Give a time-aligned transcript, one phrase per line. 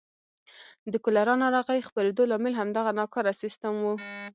[0.93, 3.85] د کولرا ناروغۍ خپرېدو لامل همدغه ناکاره سیستم و.